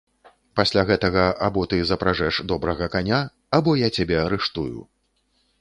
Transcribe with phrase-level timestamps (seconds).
[0.59, 3.21] Пасля гэтага або ты запражэш добрага каня,
[3.59, 4.79] або я цябе арыштую.